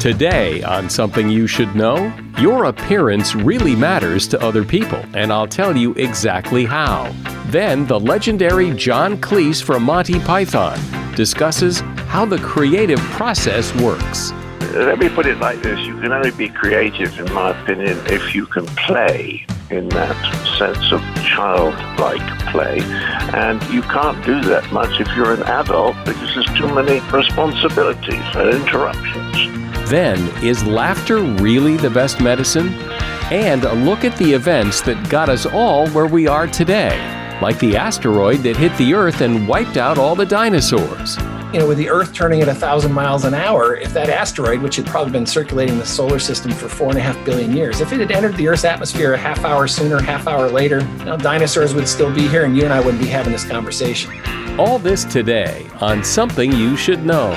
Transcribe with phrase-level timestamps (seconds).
[0.00, 5.46] Today, on Something You Should Know, your appearance really matters to other people, and I'll
[5.46, 7.14] tell you exactly how.
[7.48, 10.78] Then, the legendary John Cleese from Monty Python
[11.14, 14.32] discusses how the creative process works.
[14.72, 18.34] Let me put it like this you can only be creative, in my opinion, if
[18.34, 20.16] you can play in that
[20.58, 22.80] sense of childlike play.
[23.34, 28.24] And you can't do that much if you're an adult because there's too many responsibilities
[28.34, 29.69] and interruptions.
[29.90, 32.68] Then, is laughter really the best medicine?
[33.32, 36.96] And a look at the events that got us all where we are today,
[37.42, 41.16] like the asteroid that hit the Earth and wiped out all the dinosaurs.
[41.52, 44.62] You know, with the Earth turning at a thousand miles an hour, if that asteroid,
[44.62, 47.80] which had probably been circulating the solar system for four and a half billion years,
[47.80, 51.04] if it had entered the Earth's atmosphere a half hour sooner, half hour later, you
[51.04, 54.12] know, dinosaurs would still be here and you and I wouldn't be having this conversation.
[54.56, 57.36] All this today on Something You Should Know.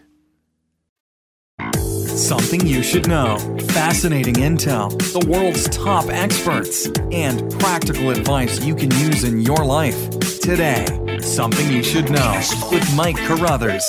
[2.15, 3.37] Something you should know.
[3.69, 10.09] Fascinating intel, the world's top experts, and practical advice you can use in your life.
[10.41, 10.85] Today,
[11.21, 13.85] Something You Should Know with Mike Carruthers.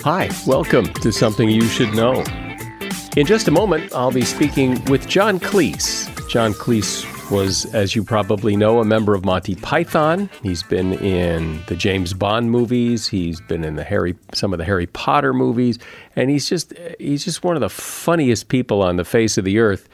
[0.00, 2.24] Hi, welcome to Something You Should Know.
[3.16, 6.08] In just a moment, I'll be speaking with John Cleese.
[6.28, 10.30] John Cleese was, as you probably know, a member of Monty Python.
[10.42, 13.08] He's been in the James Bond movies.
[13.08, 15.78] He's been in the Harry, some of the Harry Potter movies,
[16.16, 19.58] and he's just he's just one of the funniest people on the face of the
[19.58, 19.88] earth.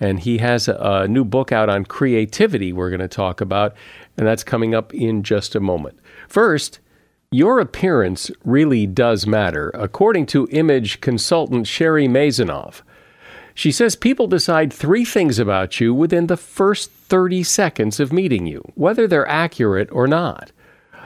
[0.00, 2.72] And he has a, a new book out on creativity.
[2.72, 3.74] We're going to talk about,
[4.16, 5.98] and that's coming up in just a moment.
[6.28, 6.80] First.
[7.32, 12.82] Your appearance really does matter, according to image consultant Sherry Maysonave.
[13.60, 18.46] She says people decide three things about you within the first 30 seconds of meeting
[18.46, 20.50] you, whether they're accurate or not.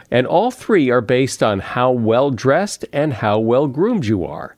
[0.09, 4.57] And all three are based on how well dressed and how well groomed you are.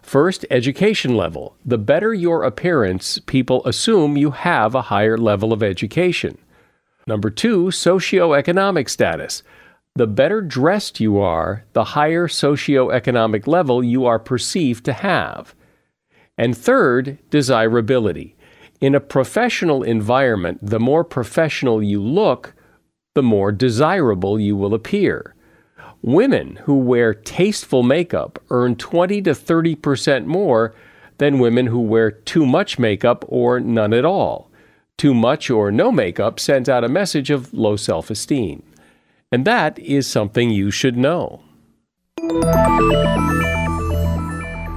[0.00, 1.54] First, education level.
[1.66, 6.38] The better your appearance, people assume you have a higher level of education.
[7.06, 9.42] Number two, socioeconomic status.
[9.96, 15.54] The better dressed you are, the higher socioeconomic level you are perceived to have.
[16.36, 18.36] And third, desirability.
[18.80, 22.54] In a professional environment, the more professional you look,
[23.14, 25.34] the more desirable you will appear.
[26.02, 30.74] Women who wear tasteful makeup earn 20 to 30 percent more
[31.18, 34.50] than women who wear too much makeup or none at all.
[34.98, 38.62] Too much or no makeup sends out a message of low self esteem.
[39.32, 41.42] And that is something you should know.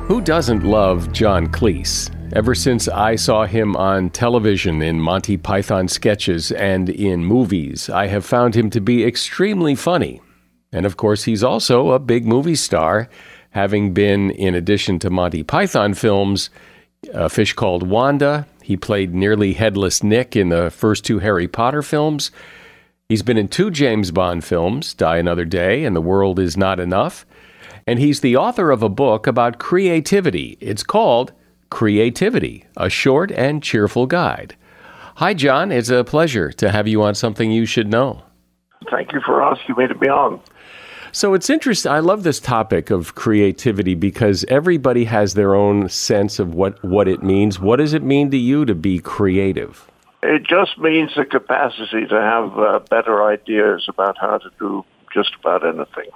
[0.07, 2.09] Who doesn't love John Cleese?
[2.33, 8.07] Ever since I saw him on television in Monty Python sketches and in movies, I
[8.07, 10.21] have found him to be extremely funny.
[10.71, 13.09] And of course, he's also a big movie star,
[13.50, 16.51] having been, in addition to Monty Python films,
[17.13, 18.48] A Fish Called Wanda.
[18.63, 22.31] He played nearly headless Nick in the first two Harry Potter films.
[23.10, 26.80] He's been in two James Bond films, Die Another Day and The World Is Not
[26.80, 27.25] Enough.
[27.88, 30.57] And he's the author of a book about creativity.
[30.60, 31.31] It's called
[31.69, 34.57] Creativity, a short and cheerful guide.
[35.16, 35.72] Hi, John.
[35.72, 38.24] It's a pleasure to have you on Something You Should Know.
[38.92, 40.42] Thank you for asking me to be on.
[41.13, 41.92] So it's interesting.
[41.92, 47.07] I love this topic of creativity because everybody has their own sense of what, what
[47.07, 47.57] it means.
[47.60, 49.89] What does it mean to you to be creative?
[50.24, 55.31] It just means the capacity to have uh, better ideas about how to do just
[55.39, 56.12] about anything.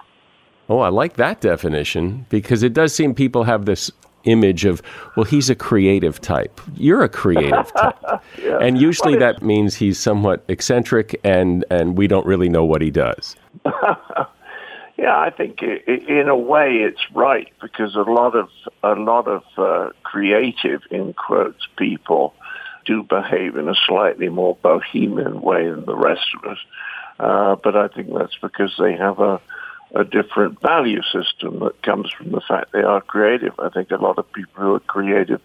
[0.71, 3.91] Oh, I like that definition because it does seem people have this
[4.23, 4.81] image of,
[5.17, 6.61] well, he's a creative type.
[6.77, 8.21] You're a creative type.
[8.41, 8.57] yeah.
[8.61, 12.81] And usually well, that means he's somewhat eccentric and, and we don't really know what
[12.81, 13.35] he does.
[14.97, 18.47] yeah, I think in a way it's right because a lot of,
[18.81, 22.33] a lot of uh, creative, in quotes, people
[22.85, 26.57] do behave in a slightly more bohemian way than the rest of us.
[27.19, 29.41] Uh, but I think that's because they have a,
[29.93, 33.53] a different value system that comes from the fact they are creative.
[33.59, 35.41] I think a lot of people who are creative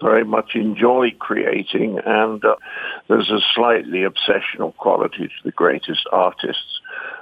[0.00, 2.56] very much enjoy creating, and uh,
[3.08, 6.80] there's a slightly obsessional quality to the greatest artists,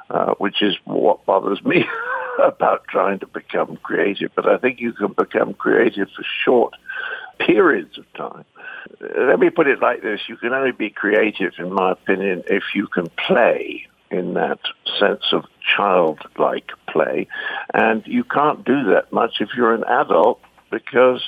[0.08, 1.84] uh, which is what bothers me
[2.43, 4.31] about trying to become creative.
[4.34, 6.75] But I think you can become creative for short
[7.38, 8.44] periods of time.
[9.00, 10.20] Let me put it like this.
[10.28, 14.58] You can only be creative, in my opinion, if you can play in that
[14.98, 15.44] sense of
[15.76, 17.28] childlike play.
[17.72, 20.40] And you can't do that much if you're an adult
[20.70, 21.22] because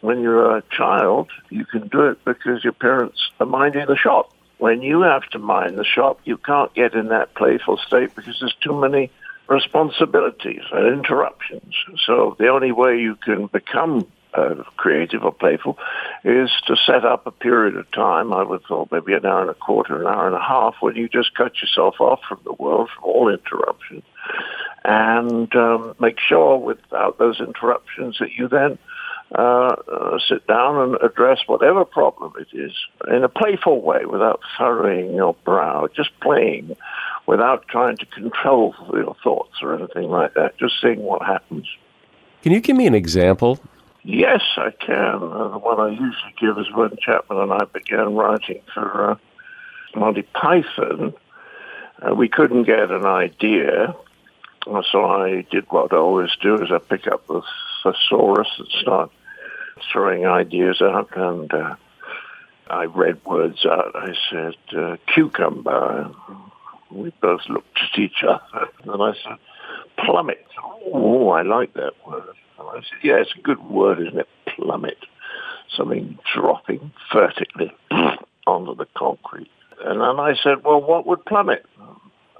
[0.00, 4.32] when you're a child, you can do it because your parents are minding the shop.
[4.58, 8.38] When you have to mind the shop, you can't get in that playful state because
[8.40, 9.10] there's too many
[9.48, 11.74] responsibilities and interruptions.
[12.06, 15.78] So the only way you can become uh, creative or playful
[16.24, 19.50] is to set up a period of time, I would thought maybe an hour and
[19.50, 22.52] a quarter, an hour and a half, when you just cut yourself off from the
[22.52, 24.04] world, from all interruptions,
[24.84, 28.78] and um, make sure without those interruptions that you then
[29.36, 32.72] uh, uh, sit down and address whatever problem it is
[33.08, 36.74] in a playful way without furrowing your brow, just playing
[37.26, 41.66] without trying to control your thoughts or anything like that, just seeing what happens.
[42.42, 43.60] Can you give me an example
[44.02, 45.22] Yes, I can.
[45.22, 49.16] Uh, the one I usually give is when Chapman and I began writing for uh,
[49.94, 51.12] Monty Python.
[52.00, 53.94] Uh, we couldn't get an idea,
[54.90, 57.42] so I did what I always do: is I pick up the
[57.82, 59.10] thesaurus and start
[59.92, 61.76] throwing ideas out, and uh,
[62.68, 63.94] I read words out.
[63.94, 66.10] I said uh, cucumber.
[66.90, 69.38] We both looked at each other, and I said
[70.04, 70.44] plummet.
[70.92, 72.24] Oh, I like that word.
[72.58, 74.28] I said, yeah, it's a good word, isn't it?
[74.56, 74.98] Plummet.
[75.76, 77.72] Something dropping vertically
[78.46, 79.50] onto the concrete.
[79.84, 81.64] And then I said, well, what would plummet?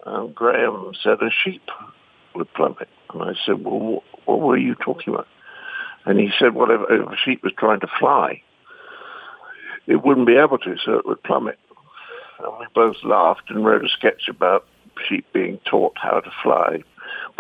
[0.06, 1.62] And Graham said a sheep
[2.34, 2.88] would plummet.
[3.12, 5.26] And I said, well, what were you talking about?
[6.06, 8.42] And he said, well, if, if a sheep was trying to fly,
[9.86, 11.58] it wouldn't be able to, so it would plummet.
[12.38, 14.66] And we both laughed and wrote a sketch about
[15.08, 16.82] sheep being taught how to fly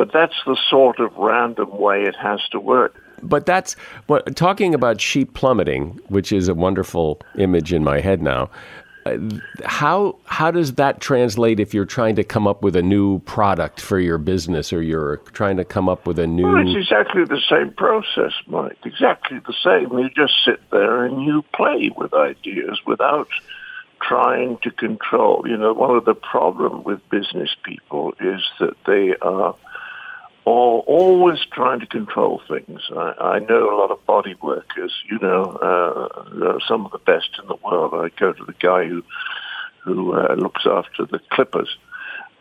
[0.00, 3.04] but that's the sort of random way it has to work.
[3.22, 3.74] But that's
[4.06, 8.48] what talking about sheep plummeting, which is a wonderful image in my head now.
[9.04, 9.18] Uh,
[9.66, 13.78] how how does that translate if you're trying to come up with a new product
[13.78, 16.44] for your business or you're trying to come up with a new?
[16.44, 18.78] Well, it's exactly the same process, Mike.
[18.86, 19.98] Exactly the same.
[19.98, 23.28] You just sit there and you play with ideas without
[24.00, 25.44] trying to control.
[25.46, 29.54] You know, one of the problem with business people is that they are
[30.50, 32.80] all, always trying to control things.
[32.90, 34.92] I, I know a lot of body workers.
[35.10, 37.94] You know, uh, some of the best in the world.
[37.94, 39.02] I go to the guy who
[39.84, 41.70] who uh, looks after the Clippers.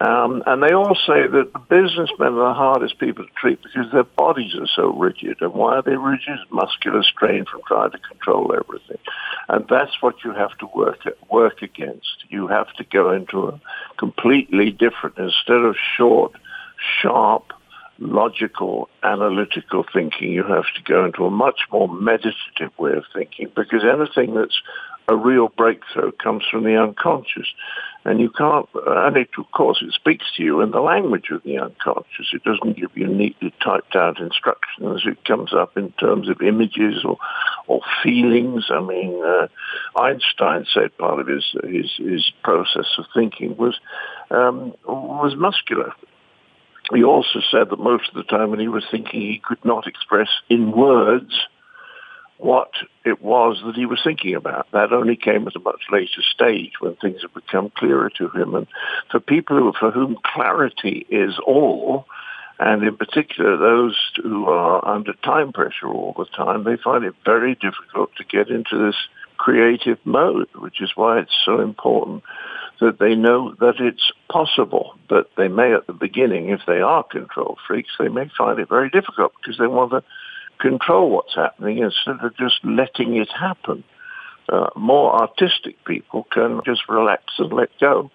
[0.01, 3.91] Um, and they all say that the businessmen are the hardest people to treat because
[3.91, 5.37] their bodies are so rigid.
[5.41, 6.39] And why are they rigid?
[6.51, 8.97] Muscular strain from trying to control everything.
[9.49, 12.23] And that's what you have to work at, work against.
[12.29, 13.59] You have to go into a
[13.97, 16.31] completely different, instead of short,
[17.01, 17.51] sharp,
[18.00, 23.51] logical, analytical thinking, you have to go into a much more meditative way of thinking
[23.56, 24.62] because anything that's
[25.10, 27.48] a real breakthrough comes from the unconscious.
[28.06, 31.44] And you can't, and it, of course, it speaks to you in the language of
[31.44, 32.27] the unconscious.
[32.32, 35.01] It doesn't give you neatly typed out instructions.
[35.06, 37.18] It comes up in terms of images or,
[37.68, 38.68] or feelings.
[38.70, 39.48] I mean, uh,
[40.00, 43.79] Einstein said part of his, his, his process of thinking was,
[44.29, 45.94] um, was muscular.
[46.93, 49.88] He also said that most of the time when he was thinking, he could not
[49.88, 51.34] express in words
[52.38, 52.72] what
[53.05, 54.67] it was that he was thinking about.
[54.72, 58.55] That only came at a much later stage when things had become clearer to him.
[58.55, 58.67] And
[59.12, 62.05] for people who, for whom clarity is all,
[62.58, 67.15] and in particular those who are under time pressure all the time, they find it
[67.25, 68.96] very difficult to get into this
[69.38, 72.24] creative mode, which is why it's so important
[72.79, 74.95] that they know that it's possible.
[75.07, 78.69] But they may at the beginning, if they are control freaks, they may find it
[78.69, 80.03] very difficult because they want to
[80.59, 83.83] control what's happening instead of just letting it happen.
[84.48, 88.09] Uh, more artistic people can just relax and let go.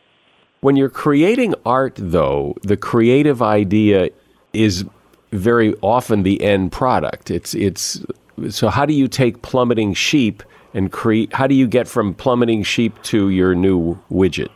[0.61, 4.11] When you're creating art, though, the creative idea
[4.53, 4.85] is
[5.31, 7.31] very often the end product.
[7.31, 8.05] It's it's
[8.49, 10.43] so how do you take plummeting sheep
[10.75, 11.33] and create?
[11.33, 14.51] How do you get from plummeting sheep to your new widget?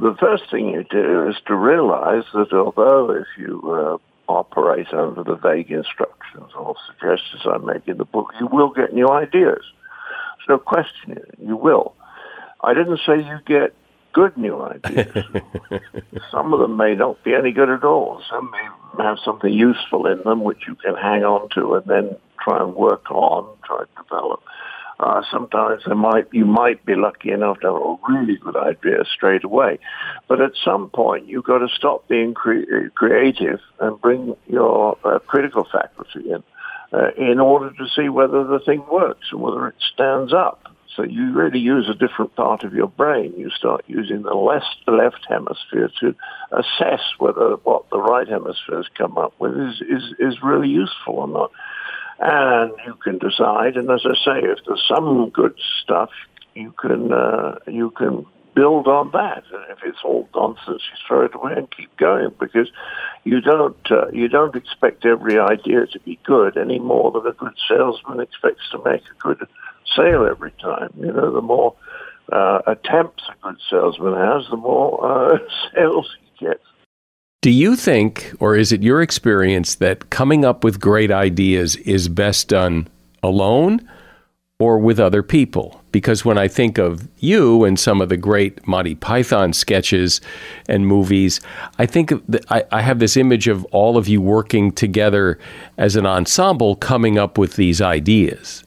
[0.00, 3.98] The first thing you do is to realize that although if you uh,
[4.30, 8.94] operate under the vague instructions or suggestions I make in the book, you will get
[8.94, 9.62] new ideas.
[10.38, 11.34] There's no question it.
[11.38, 11.94] you will.
[12.62, 13.74] I didn't say you get
[14.12, 15.12] good new ideas.
[16.30, 18.22] Some of them may not be any good at all.
[18.30, 22.16] Some may have something useful in them which you can hang on to and then
[22.42, 24.42] try and work on, try to develop.
[25.00, 29.02] Uh, sometimes there might you might be lucky enough to have a really good idea
[29.14, 29.78] straight away,
[30.28, 35.18] but at some point you've got to stop being cre- creative and bring your uh,
[35.20, 36.42] critical faculty in
[36.92, 40.66] uh, in order to see whether the thing works and whether it stands up.
[40.96, 43.32] So you really use a different part of your brain.
[43.38, 46.14] You start using the left, left hemisphere to
[46.50, 51.14] assess whether what the right hemisphere has come up with is, is, is really useful
[51.14, 51.52] or not.
[52.20, 56.10] And you can decide, and as I say, if there's some good stuff,
[56.54, 59.44] you can uh, you can build on that.
[59.52, 62.68] And if it's all nonsense, you throw it away and keep going because
[63.24, 67.32] you don't uh, you don't expect every idea to be good any more than a
[67.32, 69.46] good salesman expects to make a good
[69.96, 70.92] sale every time.
[70.98, 71.74] You know, the more
[72.30, 75.38] uh, attempts a good salesman has, the more uh,
[75.74, 76.64] sales he gets.
[77.42, 82.06] Do you think, or is it your experience, that coming up with great ideas is
[82.06, 82.86] best done
[83.22, 83.80] alone
[84.58, 85.80] or with other people?
[85.90, 90.20] Because when I think of you and some of the great Monty Python sketches
[90.68, 91.40] and movies,
[91.78, 92.12] I think
[92.50, 95.38] I, I have this image of all of you working together
[95.78, 98.64] as an ensemble coming up with these ideas.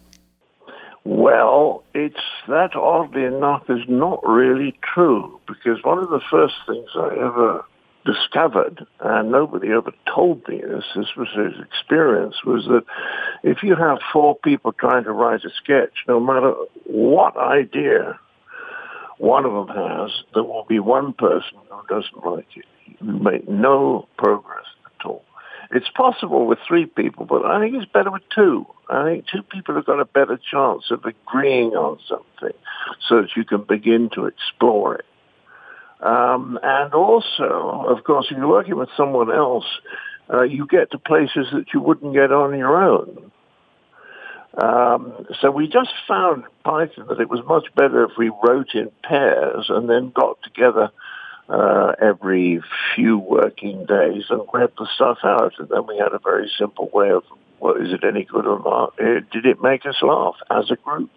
[1.03, 2.15] Well, it's
[2.47, 7.63] that oddly enough is not really true because one of the first things I ever
[8.05, 12.83] discovered, and nobody ever told me this, this was his experience, was that
[13.43, 16.53] if you have four people trying to write a sketch, no matter
[16.85, 18.19] what idea
[19.17, 22.65] one of them has, there will be one person who doesn't like it.
[22.99, 25.23] You make no progress at all.
[25.71, 28.65] It's possible with three people, but I think it's better with two.
[28.89, 32.57] I think two people have got a better chance of agreeing on something
[33.07, 35.05] so that you can begin to explore it.
[36.03, 39.65] Um, and also, of course, if you're working with someone else,
[40.31, 43.31] uh, you get to places that you wouldn't get on your own.
[44.61, 48.91] Um, so we just found Python that it was much better if we wrote in
[49.01, 50.91] pairs and then got together
[51.49, 52.61] uh, every
[52.93, 55.53] few working days and read the stuff out.
[55.57, 57.23] And then we had a very simple way of,
[57.61, 58.97] well, is it any good or not?
[58.97, 61.11] Did it make us laugh as a group?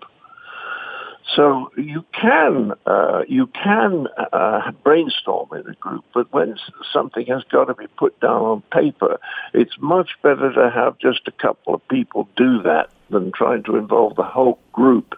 [1.34, 6.56] So you can uh, you can uh, brainstorm in a group, but when
[6.92, 9.18] something has got to be put down on paper,
[9.52, 13.76] it's much better to have just a couple of people do that than trying to
[13.76, 15.14] involve the whole group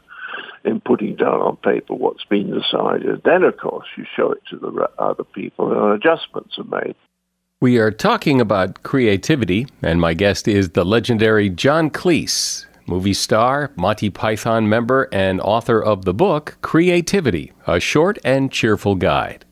[0.65, 3.23] in putting down on paper what's been decided.
[3.25, 6.95] Then, of course, you show it to the other people, and adjustments are made.
[7.61, 13.73] We are talking about creativity, and my guest is the legendary John Cleese movie star,
[13.77, 19.45] Monty Python member, and author of the book Creativity A Short and Cheerful Guide.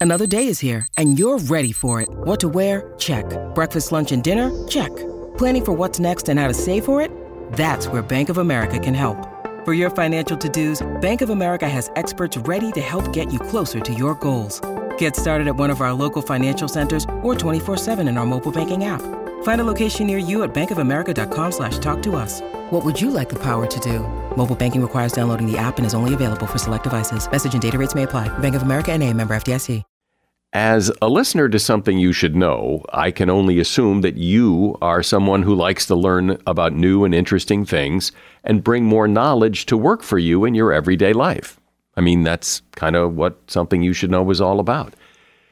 [0.00, 2.08] Another day is here, and you're ready for it.
[2.10, 2.94] What to wear?
[2.96, 3.26] Check.
[3.54, 4.50] Breakfast, lunch, and dinner?
[4.66, 4.88] Check.
[5.36, 7.10] Planning for what's next and how to save for it?
[7.52, 9.28] That's where Bank of America can help.
[9.66, 13.38] For your financial to dos, Bank of America has experts ready to help get you
[13.38, 14.62] closer to your goals.
[14.96, 18.52] Get started at one of our local financial centers or 24 7 in our mobile
[18.52, 19.02] banking app.
[19.42, 22.40] Find a location near you at bankofamerica.com slash talk to us.
[22.70, 23.98] What would you like the power to do?
[24.34, 27.30] Mobile banking requires downloading the app and is only available for select devices.
[27.30, 28.28] Message and data rates may apply.
[28.38, 29.82] Bank of America and a member FDIC.
[30.52, 35.00] As a listener to something you should know, I can only assume that you are
[35.00, 38.10] someone who likes to learn about new and interesting things
[38.42, 41.60] and bring more knowledge to work for you in your everyday life.
[41.96, 44.94] I mean, that's kind of what something you should know is all about.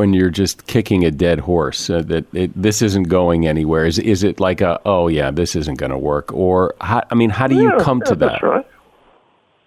[0.00, 3.84] when you're just kicking a dead horse uh, that it, this isn't going anywhere?
[3.84, 7.14] Is is it like a oh yeah this isn't going to work or how, I
[7.14, 8.42] mean how do you yeah, come yeah, to that?
[8.42, 8.66] Right.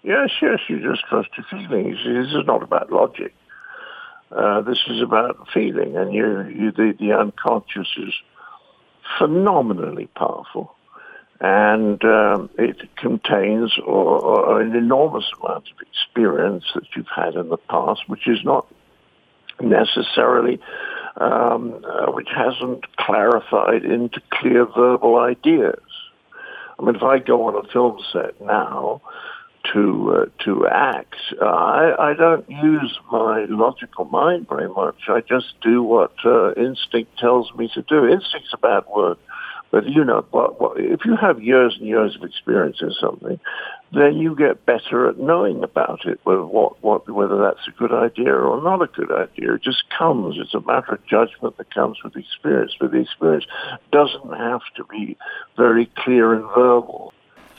[0.02, 1.98] Yes, yes, you just trust your feelings.
[2.04, 3.32] This is not about logic.
[4.32, 8.14] Uh, this is about feeling, and you, you the, the unconscious is
[9.16, 10.74] phenomenally powerful,
[11.40, 17.48] and um, it contains or, or an enormous amount of experience that you've had in
[17.50, 18.66] the past, which is not
[19.60, 20.60] necessarily,
[21.16, 25.80] um, uh, which hasn't clarified into clear verbal ideas.
[26.78, 29.00] I mean, if I go on a film set now,
[29.72, 31.14] to uh, to act.
[31.40, 34.96] Uh, I, I don't use my logical mind very much.
[35.08, 38.04] I just do what uh, instinct tells me to do.
[38.04, 39.16] Instinct's a bad word,
[39.74, 40.24] but you know,
[40.76, 43.40] if you have years and years of experience in something,
[43.92, 47.90] then you get better at knowing about it, whether, what, what, whether that's a good
[47.90, 49.54] idea or not a good idea.
[49.54, 50.36] It just comes.
[50.38, 53.46] It's a matter of judgment that comes with experience, but the experience
[53.90, 55.16] doesn't have to be
[55.56, 57.12] very clear and verbal.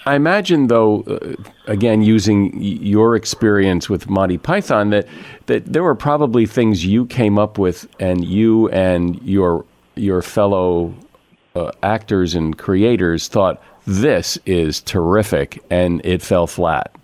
[0.06, 1.34] I imagine, though, uh,
[1.68, 5.06] again, using your experience with Monty Python, that
[5.48, 10.94] that there were probably things you came up with, and you and your your fellow
[11.56, 16.96] uh, actors and creators thought this is terrific, and it fell flat.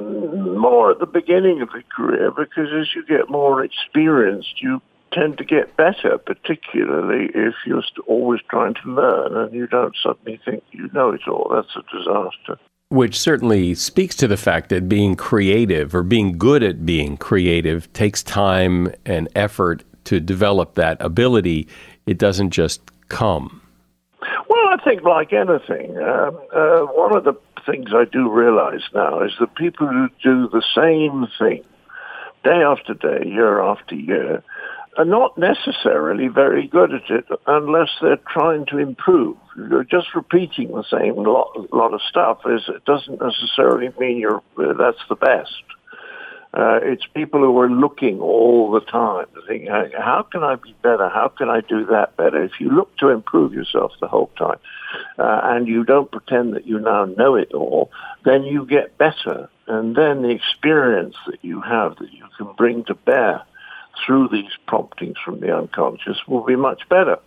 [0.00, 4.80] More at the beginning of the career, because as you get more experienced, you
[5.12, 10.40] tend to get better, particularly if you're always trying to learn and you don't suddenly
[10.44, 11.50] think you know it all.
[11.52, 12.62] That's a disaster.
[12.90, 17.92] Which certainly speaks to the fact that being creative or being good at being creative
[17.92, 21.68] takes time and effort to develop that ability.
[22.06, 23.62] It doesn't just come.
[24.48, 27.34] Well, I think like anything, um, uh, one of the
[27.66, 31.64] things I do realize now is that people who do the same thing
[32.44, 34.42] day after day, year after year,
[34.96, 39.36] are not necessarily very good at it unless they're trying to improve.
[39.88, 44.72] Just repeating the same lot, lot of stuff is it doesn't necessarily mean you're uh,
[44.74, 45.62] that's the best.
[46.54, 51.08] Uh, it's people who are looking all the time, thinking, how can I be better?
[51.08, 52.42] How can I do that better?
[52.42, 54.58] If you look to improve yourself the whole time
[55.18, 57.90] uh, and you don't pretend that you now know it all,
[58.24, 59.50] then you get better.
[59.66, 63.42] And then the experience that you have that you can bring to bear
[64.06, 67.18] through these promptings from the unconscious will be much better.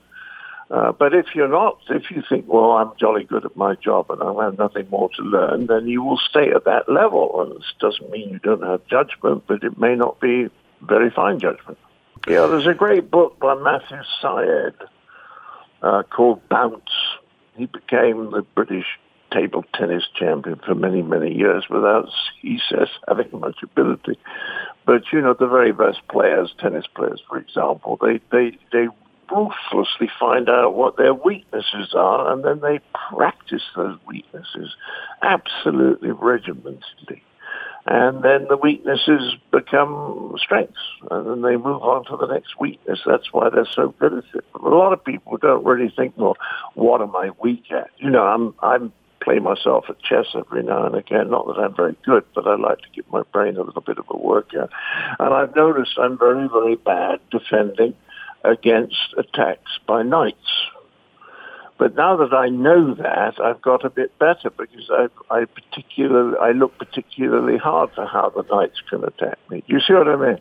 [0.71, 4.09] Uh, but if you're not, if you think, well, I'm jolly good at my job
[4.09, 7.41] and I have nothing more to learn, then you will stay at that level.
[7.41, 10.49] And this doesn't mean you don't have judgment, but it may not be
[10.81, 11.77] very fine judgment.
[12.25, 14.75] Yeah, there's a great book by Matthew Syed
[15.81, 16.83] uh, called Bounce.
[17.57, 18.85] He became the British
[19.33, 22.07] table tennis champion for many, many years without,
[22.41, 24.17] he says, having much ability.
[24.85, 28.87] But, you know, the very best players, tennis players, for example, they, they, they
[29.31, 34.75] ruthlessly find out what their weaknesses are and then they practice those weaknesses
[35.21, 37.21] absolutely regimentedly.
[37.85, 42.99] And then the weaknesses become strengths, and then they move on to the next weakness.
[43.07, 44.45] That's why they're so good at it.
[44.53, 46.37] A lot of people don't really think, well,
[46.75, 47.89] what am I weak at?
[47.97, 51.29] You know, I'm I'm play myself at chess every now and again.
[51.29, 53.97] Not that I'm very good, but I like to give my brain a little bit
[53.97, 54.69] of a workout.
[55.19, 57.95] And I've noticed I'm very, very bad defending
[58.43, 60.37] against attacks by knights.
[61.77, 66.37] But now that I know that, I've got a bit better because I, I particularly
[66.39, 69.63] I look particularly hard for how the knights can attack me.
[69.67, 70.39] Do you see what I mean?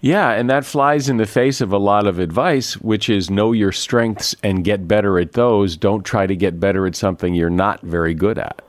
[0.00, 3.52] Yeah, and that flies in the face of a lot of advice, which is know
[3.52, 5.76] your strengths and get better at those.
[5.76, 8.62] Don't try to get better at something you're not very good at.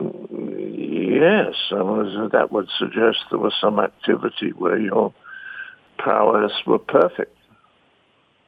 [0.00, 5.12] Yes, that would suggest there was some activity where your
[5.98, 7.34] prowess were perfect.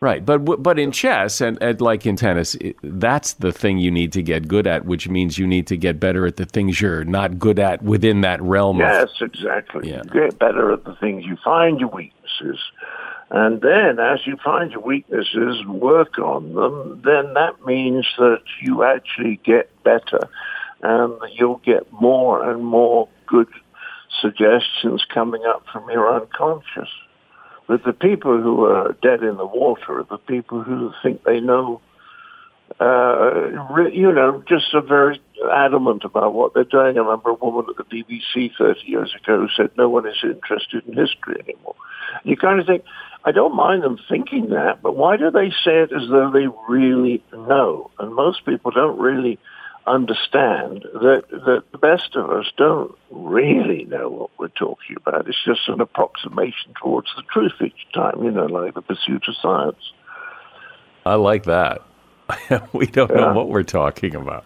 [0.03, 3.91] Right, but but in chess and, and like in tennis, it, that's the thing you
[3.91, 6.81] need to get good at, which means you need to get better at the things
[6.81, 8.79] you're not good at within that realm.
[8.79, 9.91] Yes, of, exactly.
[9.91, 10.01] Yeah.
[10.05, 12.59] You get better at the things you find your weaknesses,
[13.29, 18.41] and then as you find your weaknesses and work on them, then that means that
[18.63, 20.31] you actually get better,
[20.81, 23.49] and you'll get more and more good
[24.23, 26.89] suggestions coming up from your unconscious.
[27.71, 31.39] But the people who are dead in the water are the people who think they
[31.39, 31.81] know,
[32.81, 35.23] uh, you know, just are very
[35.55, 36.97] adamant about what they're doing.
[36.97, 40.17] I remember a woman at the BBC 30 years ago who said no one is
[40.25, 41.77] interested in history anymore.
[42.25, 42.83] You kind of think,
[43.25, 46.49] I don't mind them thinking that, but why do they say it as though they
[46.69, 47.93] really know?
[48.01, 49.39] And most people don't really
[49.95, 55.29] understand that, that the best of us don't really know what we're talking about.
[55.29, 59.35] It's just an approximation towards the truth each time, you know, like the pursuit of
[59.41, 59.93] science.
[61.05, 61.83] I like that.
[62.73, 63.17] we don't Yeah.
[63.17, 64.45] know what we're talking about.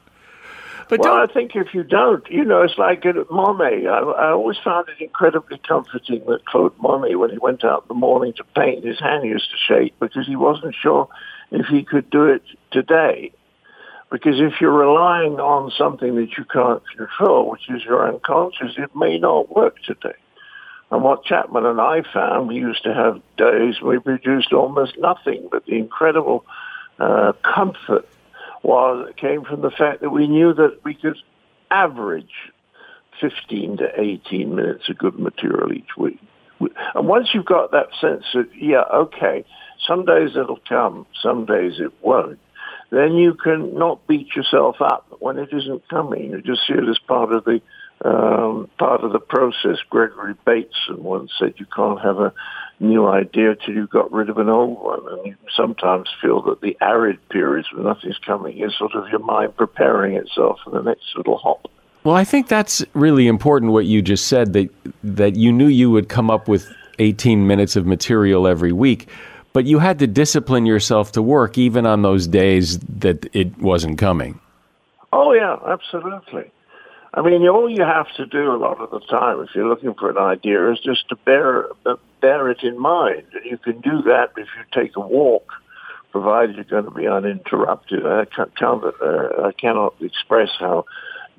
[0.89, 3.87] But well, don't, I think if you don't, you know, it's like at Monet.
[3.87, 7.89] I, I always found it incredibly comforting that Claude Monet, when he went out in
[7.89, 11.09] the morning to paint, his hand used to shake because he wasn't sure
[11.51, 13.33] if he could do it today.
[14.15, 18.95] Because if you're relying on something that you can't control, which is your unconscious, it
[18.95, 20.15] may not work today.
[20.93, 25.49] And what Chapman and I found, we used to have days we produced almost nothing,
[25.51, 26.47] but the incredible
[27.01, 28.09] uh, comfort
[28.63, 31.19] was came from the fact that we knew that we could
[31.73, 32.53] average
[33.21, 36.21] 15 to 18 minutes of good material each week.
[36.95, 39.45] And once you've got that sense that, yeah, okay,
[39.89, 42.39] some days it'll come, some days it won't,
[42.97, 46.31] then you can not beat yourself up when it isn't coming.
[46.31, 47.61] You just see it as part of the
[48.05, 49.79] um, part of the process.
[49.89, 52.33] Gregory Bateson once said you can't have a
[52.81, 55.01] new idea till you've got rid of an old one.
[55.11, 59.21] And you sometimes feel that the arid periods when nothing's coming is sort of your
[59.21, 61.71] mind preparing itself for the next little hop.
[62.03, 63.73] well, I think that's really important.
[63.73, 64.71] What you just said that
[65.03, 69.09] that you knew you would come up with 18 minutes of material every week,
[69.55, 73.97] but you had to discipline yourself to work even on those days that it wasn't
[73.97, 74.39] coming.
[75.13, 76.51] Oh yeah, absolutely.
[77.15, 79.95] I mean, all you have to do a lot of the time, if you're looking
[79.95, 81.69] for an idea, is just to bear
[82.21, 83.23] bear it in mind.
[83.45, 85.47] You can do that if you take a walk,
[86.11, 88.05] provided you're going to be uninterrupted.
[88.05, 88.91] I can't uh,
[89.45, 90.87] I cannot express how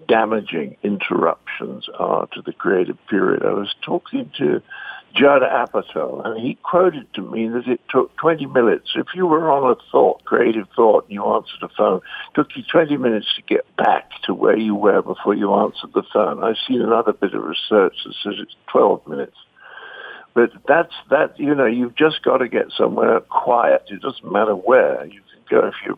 [0.07, 3.43] damaging interruptions are to the creative period.
[3.43, 4.61] I was talking to
[5.15, 8.91] Judd Apatow, and he quoted to me that it took 20 minutes.
[8.95, 12.49] If you were on a thought, creative thought, and you answered the phone, it took
[12.55, 16.43] you 20 minutes to get back to where you were before you answered the phone.
[16.43, 19.37] I've seen another bit of research that says it's 12 minutes.
[20.33, 21.39] But that's that.
[21.39, 23.83] You know, you've just got to get somewhere quiet.
[23.87, 25.05] It doesn't matter where.
[25.05, 25.97] You can go if you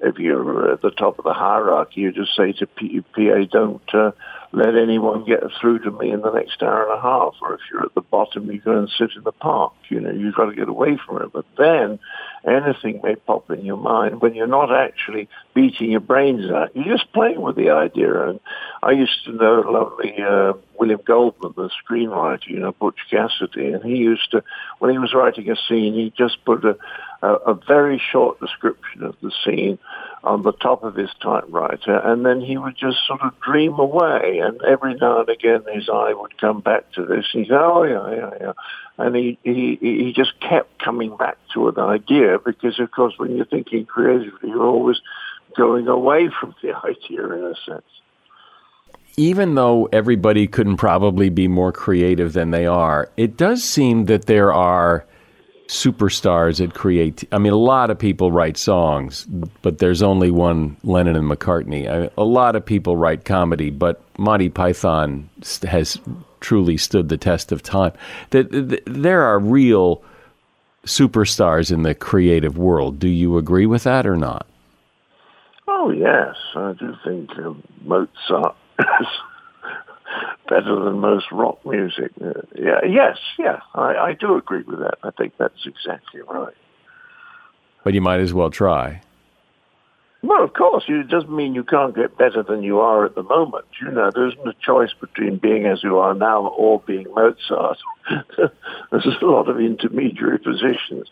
[0.00, 2.02] if you're at the top of the hierarchy.
[2.02, 4.10] You just say to PA, "Don't uh,
[4.52, 7.60] let anyone get through to me in the next hour and a half." Or if
[7.70, 9.72] you're at the bottom, you go and sit in the park.
[9.88, 11.32] You know, you've got to get away from it.
[11.32, 11.98] But then
[12.46, 16.74] anything may pop in your mind when you're not actually beating your brains out.
[16.74, 18.28] You're just playing with the idea.
[18.28, 18.40] And
[18.82, 23.84] I used to know lovely uh, William Goldman, the screenwriter, you know, Butch Cassidy, and
[23.84, 24.42] he used to,
[24.78, 26.76] when he was writing a scene, he just put a,
[27.22, 29.78] a, a very short description of the scene
[30.22, 34.40] on the top of his typewriter, and then he would just sort of dream away.
[34.42, 37.26] And every now and again, his eye would come back to this.
[37.32, 38.52] And he'd "Oh yeah, yeah, yeah,"
[38.98, 43.34] and he he he just kept coming back to an idea because, of course, when
[43.36, 45.00] you're thinking creatively, you're always
[45.56, 47.84] going away from the idea in a sense.
[49.16, 54.26] even though everybody couldn't probably be more creative than they are, it does seem that
[54.26, 55.04] there are
[55.68, 57.22] superstars at create.
[57.30, 59.26] I mean, a lot of people write songs,
[59.62, 62.10] but there's only one Lennon and McCartney.
[62.16, 65.28] A lot of people write comedy, but Monty Python
[65.68, 65.98] has
[66.40, 67.92] truly stood the test of time.
[68.30, 70.02] That there are real
[70.86, 72.98] superstars in the creative world.
[72.98, 74.46] Do you agree with that or not?
[75.82, 79.06] Oh yes, I do think um, Mozart is
[80.46, 82.12] better than most rock music.
[82.22, 84.98] Uh, yeah, yes, yeah, I, I do agree with that.
[85.02, 86.52] I think that's exactly right.
[87.82, 89.00] But you might as well try.
[90.22, 93.22] Well, of course, it doesn't mean you can't get better than you are at the
[93.22, 93.64] moment.
[93.80, 97.78] You know, there isn't a choice between being as you are now or being Mozart.
[98.36, 101.08] There's a lot of intermediary positions.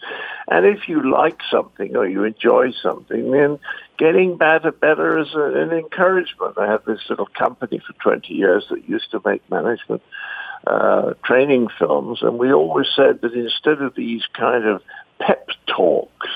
[0.48, 3.58] And if you like something or you enjoy something, then
[3.98, 6.58] getting better, better is a, an encouragement.
[6.58, 10.02] I had this little company for 20 years that used to make management
[10.66, 14.82] uh, training films, and we always said that instead of these kind of
[15.18, 16.28] pep talks,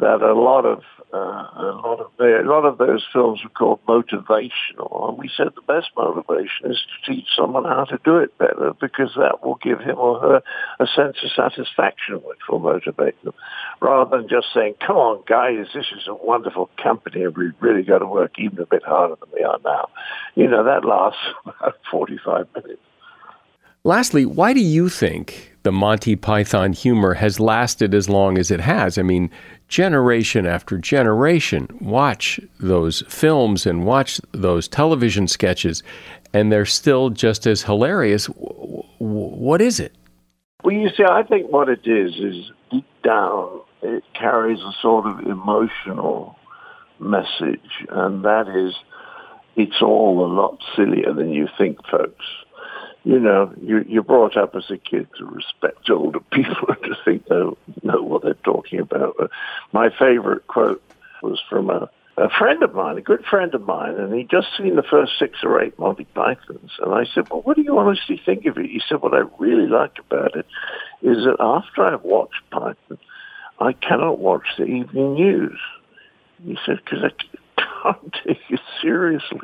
[0.00, 3.78] that a lot of uh, a lot of a lot of those films are called
[3.86, 8.36] motivational, and we said the best motivation is to teach someone how to do it
[8.36, 10.42] better because that will give him or her
[10.80, 13.34] a sense of satisfaction, which will motivate them,
[13.80, 17.84] rather than just saying, "Come on, guys, this is a wonderful company, and we really
[17.84, 19.88] got to work even a bit harder than we are now."
[20.34, 22.82] You know, that lasts about forty-five minutes.
[23.84, 28.60] Lastly, why do you think the Monty Python humor has lasted as long as it
[28.60, 28.96] has?
[28.98, 29.30] I mean,
[29.66, 35.82] generation after generation watch those films and watch those television sketches,
[36.32, 38.26] and they're still just as hilarious.
[38.26, 39.94] What is it?
[40.62, 45.06] Well, you see, I think what it is is deep down, it carries a sort
[45.06, 46.36] of emotional
[47.00, 48.74] message, and that is
[49.56, 52.24] it's all a lot sillier than you think, folks
[53.04, 56.96] you know, you, you're brought up as a kid to respect older people and to
[57.04, 59.14] think they know what they're talking about.
[59.18, 59.30] But
[59.72, 60.82] my favorite quote
[61.22, 64.48] was from a, a friend of mine, a good friend of mine, and he'd just
[64.56, 66.72] seen the first six or eight Monty Pythons.
[66.78, 68.66] And I said, well, what do you honestly think of it?
[68.70, 70.46] He said, what I really like about it
[71.02, 72.98] is that after I've watched Python,
[73.60, 75.58] I cannot watch the evening news.
[76.44, 79.40] He said, because I can't take it seriously.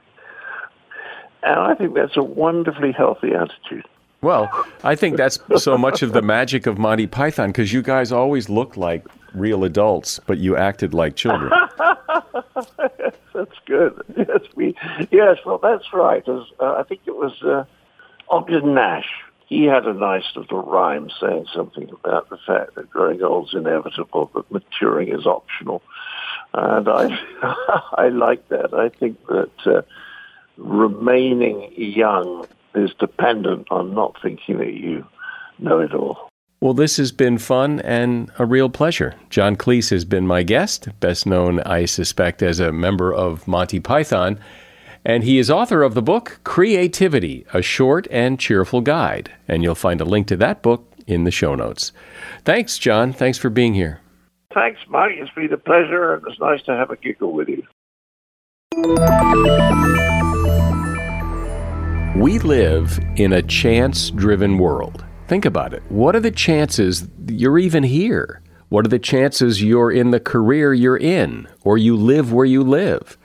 [1.42, 3.86] And I think that's a wonderfully healthy attitude.
[4.22, 4.50] Well,
[4.84, 8.50] I think that's so much of the magic of Monty Python because you guys always
[8.50, 11.50] looked like real adults, but you acted like children.
[13.34, 14.02] that's good.
[14.16, 14.76] Yes, we.
[15.10, 16.26] Yes, well, that's right.
[16.28, 17.64] As, uh, I think it was uh,
[18.28, 19.08] Ogden Nash.
[19.46, 23.54] He had a nice little rhyme saying something about the fact that growing old is
[23.54, 25.82] inevitable, but maturing is optional.
[26.52, 27.18] And I,
[27.94, 28.74] I like that.
[28.74, 29.50] I think that.
[29.64, 29.82] Uh,
[30.56, 35.04] remaining young is dependent on not thinking that you
[35.58, 36.28] know it all.
[36.60, 39.14] Well, this has been fun and a real pleasure.
[39.30, 43.80] John Cleese has been my guest, best known, I suspect, as a member of Monty
[43.80, 44.38] Python.
[45.02, 49.30] And he is author of the book Creativity, a short and cheerful guide.
[49.48, 51.92] And you'll find a link to that book in the show notes.
[52.44, 53.14] Thanks, John.
[53.14, 54.00] Thanks for being here.
[54.52, 55.12] Thanks, Mike.
[55.14, 57.62] It's been a pleasure, and it's nice to have a giggle with you.
[62.16, 65.04] We live in a chance driven world.
[65.28, 65.82] Think about it.
[65.88, 68.42] What are the chances you're even here?
[68.68, 72.64] What are the chances you're in the career you're in or you live where you
[72.64, 73.16] live?